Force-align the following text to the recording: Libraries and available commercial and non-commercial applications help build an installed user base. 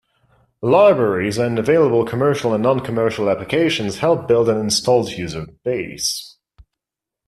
Libraries 0.63 1.37
and 1.37 1.59
available 1.59 2.03
commercial 2.07 2.55
and 2.55 2.63
non-commercial 2.63 3.29
applications 3.29 3.99
help 3.99 4.27
build 4.27 4.49
an 4.49 4.57
installed 4.57 5.11
user 5.11 5.45
base. 5.63 6.39